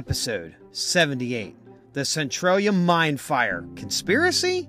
[0.00, 1.54] Episode 78
[1.92, 4.66] The Centralia Mine Fire Conspiracy?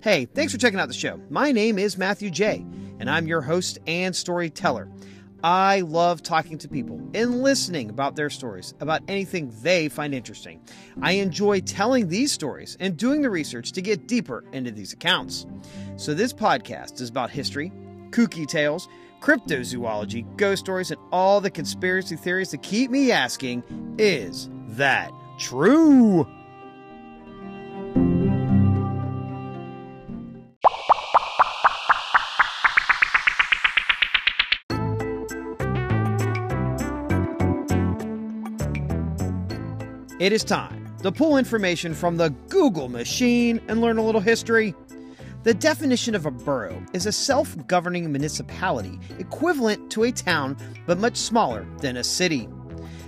[0.00, 1.20] Hey, thanks for checking out the show.
[1.28, 2.64] My name is Matthew J.,
[3.00, 4.88] and I'm your host and storyteller.
[5.42, 10.62] I love talking to people and listening about their stories, about anything they find interesting.
[11.02, 15.46] I enjoy telling these stories and doing the research to get deeper into these accounts.
[15.96, 17.72] So, this podcast is about history,
[18.10, 18.88] kooky tales,
[19.20, 23.64] cryptozoology, ghost stories, and all the conspiracy theories that keep me asking
[23.98, 26.26] is that true?
[40.20, 44.74] It is time to pull information from the Google machine and learn a little history.
[45.44, 50.98] The definition of a borough is a self governing municipality equivalent to a town but
[50.98, 52.46] much smaller than a city.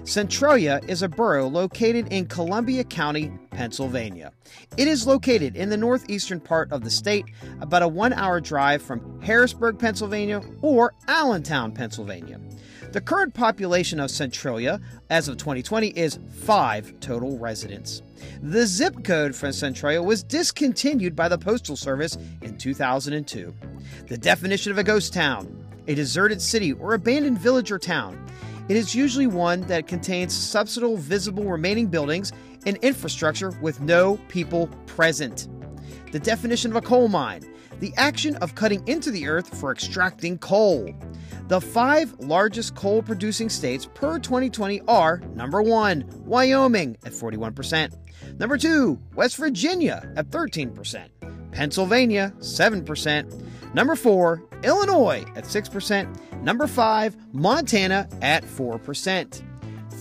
[0.05, 4.33] Centralia is a borough located in Columbia County, Pennsylvania.
[4.77, 7.27] It is located in the northeastern part of the state,
[7.61, 12.41] about a one hour drive from Harrisburg, Pennsylvania, or Allentown, Pennsylvania.
[12.91, 18.03] The current population of Centralia, as of 2020, is 5 total residents.
[18.43, 23.55] The zip code for Centralia was discontinued by the Postal Service in 2002.
[24.09, 28.25] The definition of a ghost town a deserted city or abandoned village or town.
[28.73, 32.33] It is usually one that contains substantial visible remaining buildings
[32.65, 35.47] and infrastructure with no people present.
[36.11, 37.43] The definition of a coal mine
[37.81, 40.95] the action of cutting into the earth for extracting coal.
[41.49, 47.93] The five largest coal producing states per 2020 are number one, Wyoming at 41%,
[48.39, 51.09] number two, West Virginia at 13%,
[51.53, 59.43] Pennsylvania 7%, number four, Illinois at 6%, number five, Montana at 4%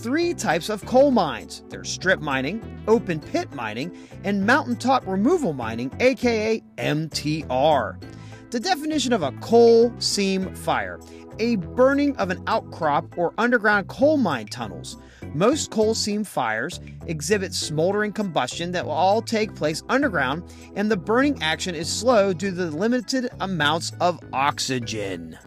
[0.02, 5.92] three types of coal mines there's strip mining, open pit mining, and mountaintop removal mining,
[6.00, 8.02] aka MTR.
[8.50, 10.98] The definition of a coal seam fire
[11.38, 14.98] a burning of an outcrop or underground coal mine tunnels.
[15.34, 20.42] Most coal seam fires exhibit smoldering combustion that will all take place underground,
[20.76, 25.38] and the burning action is slow due to the limited amounts of oxygen.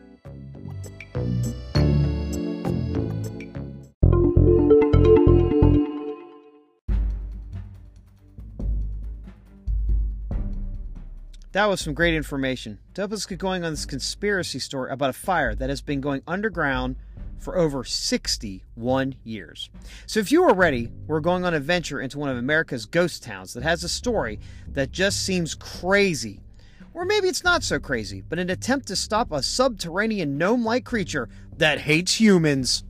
[11.56, 15.12] That was some great information to help us get going on this conspiracy story about
[15.12, 16.98] a fire that has been going underground
[17.40, 19.70] for over 61 years.
[20.06, 23.24] So, if you are ready, we're going on a venture into one of America's ghost
[23.24, 26.42] towns that has a story that just seems crazy.
[26.94, 30.86] Or maybe it's not so crazy, but an attempt to stop a subterranean gnome like
[30.86, 32.84] creature that hates humans.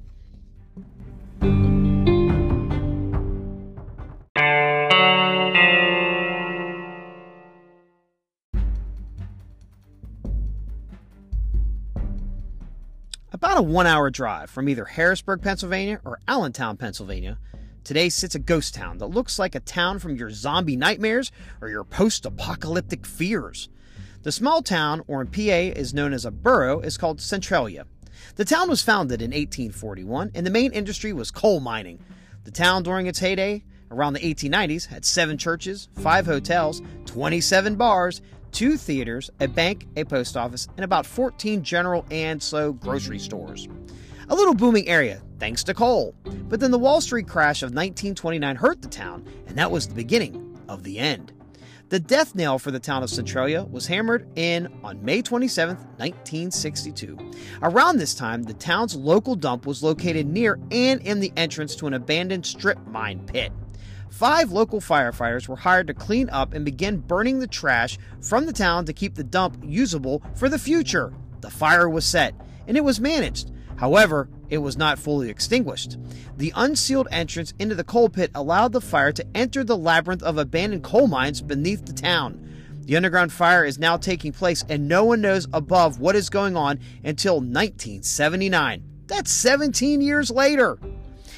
[13.35, 17.37] About a one hour drive from either Harrisburg, Pennsylvania or Allentown, Pennsylvania,
[17.83, 21.67] today sits a ghost town that looks like a town from your zombie nightmares or
[21.67, 23.67] your post apocalyptic fears.
[24.23, 27.85] The small town, or in PA is known as a borough, is called Centralia.
[28.37, 31.99] The town was founded in 1841 and the main industry was coal mining.
[32.45, 38.21] The town during its heyday, around the 1890s, had seven churches, five hotels, 27 bars,
[38.55, 43.67] two theaters, a bank, a post office, and about 14 general and so grocery stores.
[44.29, 46.15] A little booming area, thanks to coal.
[46.23, 49.93] But then the Wall Street crash of 1929 hurt the town, and that was the
[49.93, 51.33] beginning of the end.
[51.89, 57.17] The death knell for the town of Centralia was hammered in on May 27, 1962.
[57.61, 61.87] Around this time, the town's local dump was located near and in the entrance to
[61.87, 63.51] an abandoned strip mine pit.
[64.09, 68.53] Five local firefighters were hired to clean up and begin burning the trash from the
[68.53, 71.13] town to keep the dump usable for the future.
[71.41, 72.33] The fire was set,
[72.67, 73.51] and it was managed.
[73.77, 75.97] However, it was not fully extinguished.
[76.37, 80.37] The unsealed entrance into the coal pit allowed the fire to enter the labyrinth of
[80.37, 82.41] abandoned coal mines beneath the town.
[82.85, 86.55] The underground fire is now taking place, and no one knows above what is going
[86.55, 88.83] on until 1979.
[89.07, 90.77] That's 17 years later.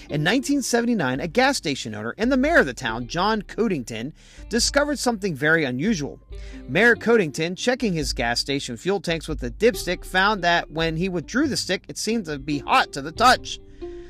[0.09, 4.13] In 1979, a gas station owner and the mayor of the town, John Coddington,
[4.47, 6.21] discovered something very unusual.
[6.69, 11.09] Mayor Coddington, checking his gas station fuel tanks with a dipstick, found that when he
[11.09, 13.59] withdrew the stick, it seemed to be hot to the touch.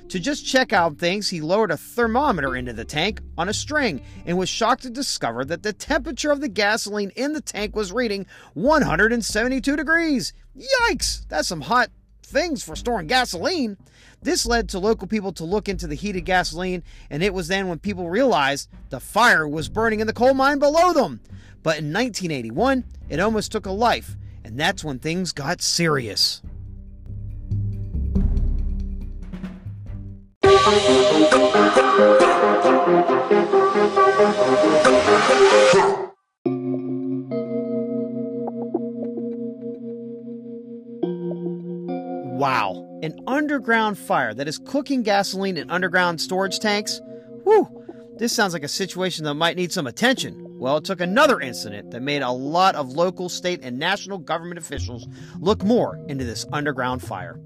[0.10, 4.04] To just check out things, he lowered a thermometer into the tank on a string
[4.28, 7.92] and was shocked to discover that the temperature of the gasoline in the tank was
[7.92, 10.32] reading 172 degrees.
[10.56, 11.28] Yikes!
[11.28, 11.90] That's some hot
[12.28, 13.78] things for storing gasoline.
[14.22, 17.68] This led to local people to look into the heated gasoline, and it was then
[17.68, 21.22] when people realized the fire was burning in the coal mine below them.
[21.64, 26.42] But in 1981, it almost took a life, and that's when things got serious.
[42.38, 47.02] Wow, an underground fire that is cooking gasoline in underground storage tanks?
[47.46, 47.84] Whew,
[48.18, 50.46] this sounds like a situation that might need some attention.
[50.60, 54.60] Well, it took another incident that made a lot of local, state, and national government
[54.60, 55.08] officials
[55.40, 57.40] look more into this underground fire.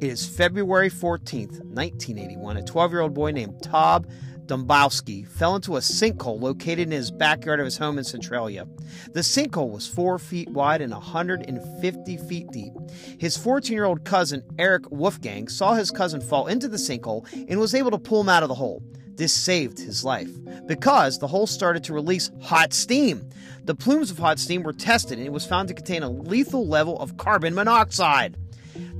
[0.00, 2.58] It is February 14th, 1981.
[2.58, 4.06] A 12 year old boy named Todd
[4.48, 8.66] Domboski fell into a sinkhole located in his backyard of his home in Centralia.
[9.12, 12.72] The sinkhole was four feet wide and 150 feet deep.
[13.18, 17.60] His 14 year old cousin, Eric Wolfgang, saw his cousin fall into the sinkhole and
[17.60, 18.82] was able to pull him out of the hole.
[19.16, 20.30] This saved his life
[20.66, 23.28] because the hole started to release hot steam.
[23.64, 26.66] The plumes of hot steam were tested and it was found to contain a lethal
[26.66, 28.36] level of carbon monoxide.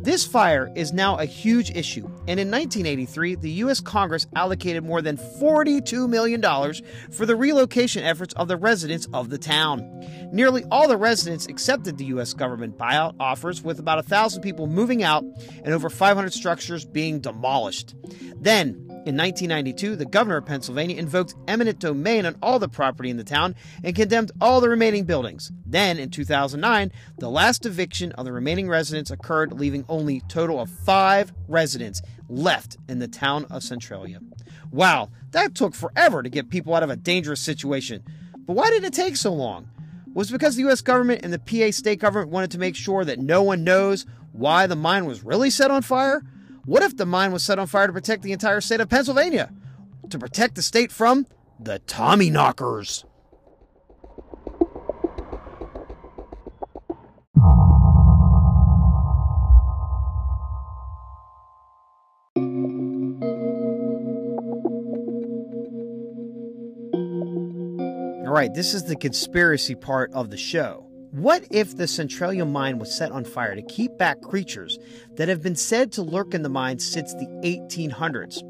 [0.01, 3.81] This fire is now a huge issue, and in 1983, the U.S.
[3.81, 6.41] Congress allocated more than $42 million
[7.11, 9.85] for the relocation efforts of the residents of the town.
[10.33, 12.33] Nearly all the residents accepted the U.S.
[12.33, 15.25] government buyout offers, with about 1,000 people moving out
[15.65, 17.95] and over 500 structures being demolished.
[18.41, 23.17] Then, in 1992, the governor of Pennsylvania invoked eminent domain on all the property in
[23.17, 25.51] the town and condemned all the remaining buildings.
[25.65, 30.61] Then, in 2009, the last eviction of the remaining residents occurred, leaving only a total
[30.61, 34.21] of five residents left in the town of Centralia.
[34.71, 38.05] Wow, that took forever to get people out of a dangerous situation.
[38.37, 39.71] But why did it take so long?
[40.13, 43.21] Was because the US government and the PA state government wanted to make sure that
[43.21, 46.23] no one knows why the mine was really set on fire?
[46.69, 49.51] What if the mine was set on fire to protect the entire state of Pennsylvania?
[50.11, 51.27] To protect the state from
[51.59, 53.07] the Tommy Knockers.
[68.27, 70.88] All right, this is the conspiracy part of the show.
[71.11, 74.79] What if the Centralia mine was set on fire to keep back creatures
[75.17, 78.43] that have been said to lurk in the mine since the 1800s?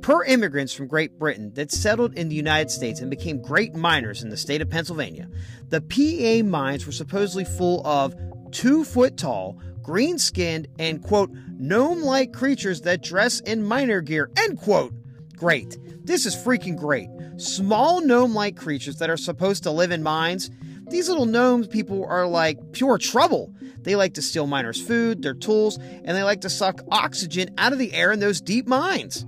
[0.00, 4.22] Per immigrants from Great Britain that settled in the United States and became great miners
[4.22, 5.28] in the state of Pennsylvania,
[5.68, 8.14] the PA mines were supposedly full of
[8.50, 14.30] two foot tall, green skinned, and quote, gnome like creatures that dress in miner gear,
[14.38, 14.94] end quote.
[15.36, 15.76] Great.
[16.06, 17.10] This is freaking great.
[17.36, 20.50] Small gnome like creatures that are supposed to live in mines
[20.88, 23.52] these little gnomes people are like pure trouble.
[23.82, 27.72] They like to steal miners' food, their tools, and they like to suck oxygen out
[27.72, 29.26] of the air in those deep mines.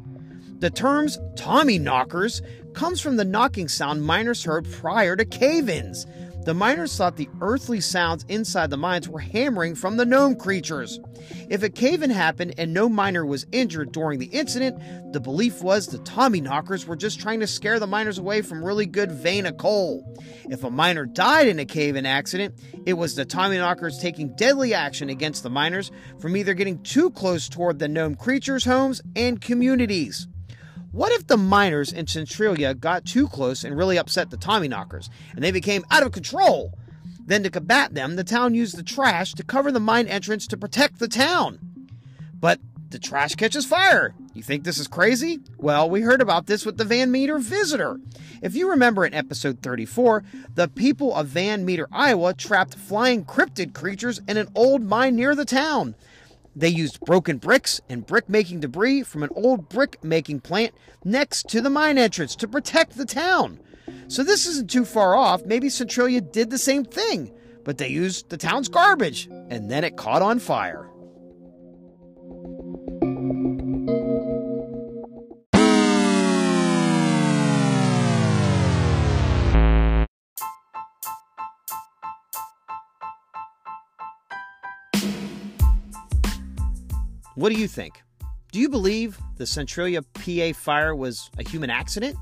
[0.58, 2.42] The terms Tommy knockers
[2.74, 6.06] comes from the knocking sound miners heard prior to cave-ins.
[6.48, 10.98] The miners thought the earthly sounds inside the mines were hammering from the gnome creatures.
[11.50, 15.60] If a cave in happened and no miner was injured during the incident, the belief
[15.60, 19.12] was the Tommy knockers were just trying to scare the miners away from really good
[19.12, 20.16] vein of coal.
[20.48, 24.34] If a miner died in a cave in accident, it was the Tommy knockers taking
[24.34, 29.02] deadly action against the miners from either getting too close toward the gnome creatures' homes
[29.14, 30.26] and communities.
[30.90, 35.44] What if the miners in Centralia got too close and really upset the Tommyknockers, and
[35.44, 36.72] they became out of control?
[37.26, 40.56] Then, to combat them, the town used the trash to cover the mine entrance to
[40.56, 41.58] protect the town.
[42.32, 44.14] But the trash catches fire.
[44.32, 45.40] You think this is crazy?
[45.58, 48.00] Well, we heard about this with the Van Meter visitor.
[48.40, 53.74] If you remember in episode 34, the people of Van Meter, Iowa trapped flying cryptid
[53.74, 55.96] creatures in an old mine near the town.
[56.58, 60.74] They used broken bricks and brick making debris from an old brick making plant
[61.04, 63.60] next to the mine entrance to protect the town.
[64.08, 65.44] So this isn't too far off.
[65.44, 69.96] Maybe Centralia did the same thing, but they used the town's garbage and then it
[69.96, 70.90] caught on fire.
[87.38, 88.02] What do you think?
[88.50, 92.16] Do you believe the Centralia, PA fire was a human accident?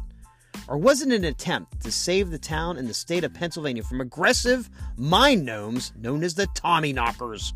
[0.69, 4.03] Or was it an attempt to save the town and the state of Pennsylvania from
[4.03, 4.69] aggressive
[4.99, 7.55] mine gnomes known as the Tommy Knockers?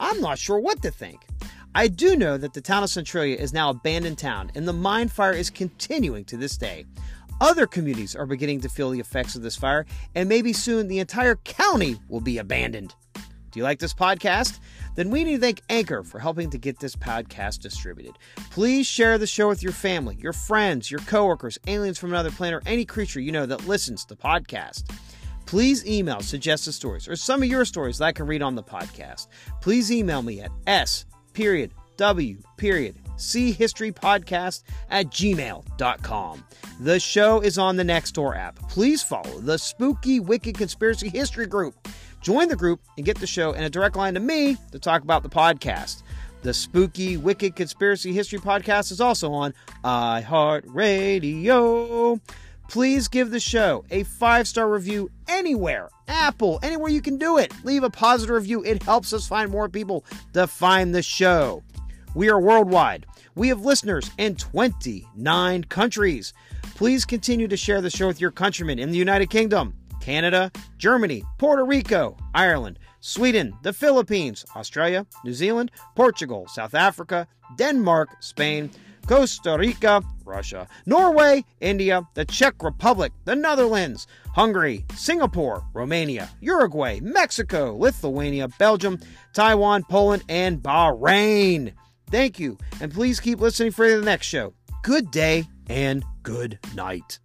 [0.00, 1.20] I'm not sure what to think.
[1.76, 5.06] I do know that the town of Centralia is now abandoned town and the mine
[5.06, 6.86] fire is continuing to this day.
[7.40, 10.98] Other communities are beginning to feel the effects of this fire, and maybe soon the
[10.98, 12.96] entire county will be abandoned.
[13.14, 14.60] Do you like this podcast?
[14.94, 18.18] Then we need to thank Anchor for helping to get this podcast distributed.
[18.50, 22.62] Please share the show with your family, your friends, your coworkers, aliens from another planet,
[22.62, 24.84] or any creature you know that listens to the podcast.
[25.46, 28.62] Please email suggested stories or some of your stories that I can read on the
[28.62, 29.26] podcast.
[29.60, 36.44] Please email me at s period w period c history podcast at gmail.com.
[36.80, 38.56] The show is on the Nextdoor app.
[38.68, 41.74] Please follow the Spooky Wicked Conspiracy History Group.
[42.20, 45.02] Join the group and get the show and a direct line to me to talk
[45.02, 46.02] about the podcast.
[46.42, 49.52] The Spooky Wicked Conspiracy History Podcast is also on
[49.84, 52.20] iHeartRadio.
[52.68, 57.52] Please give the show a five star review anywhere, Apple, anywhere you can do it.
[57.64, 58.62] Leave a positive review.
[58.64, 61.62] It helps us find more people to find the show.
[62.14, 63.06] We are worldwide.
[63.34, 66.32] We have listeners in 29 countries.
[66.74, 71.22] Please continue to share the show with your countrymen in the United Kingdom, Canada, Germany,
[71.38, 77.26] Puerto Rico, Ireland, Sweden, the Philippines, Australia, New Zealand, Portugal, South Africa,
[77.56, 78.70] Denmark, Spain,
[79.06, 87.76] Costa Rica, Russia, Norway, India, the Czech Republic, the Netherlands, Hungary, Singapore, Romania, Uruguay, Mexico,
[87.76, 88.98] Lithuania, Belgium,
[89.32, 91.72] Taiwan, Poland, and Bahrain.
[92.10, 94.52] Thank you, and please keep listening for the next show.
[94.82, 97.18] Good day and good night.